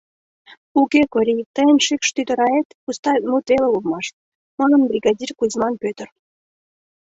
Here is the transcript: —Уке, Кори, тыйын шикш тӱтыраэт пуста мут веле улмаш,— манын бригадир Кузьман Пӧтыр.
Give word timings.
—Уке, 0.79 1.01
Кори, 1.13 1.35
тыйын 1.55 1.77
шикш 1.85 2.09
тӱтыраэт 2.15 2.67
пуста 2.83 3.11
мут 3.29 3.45
веле 3.51 3.67
улмаш,— 3.75 4.05
манын 4.59 4.81
бригадир 4.89 5.31
Кузьман 5.39 5.73
Пӧтыр. 5.81 6.07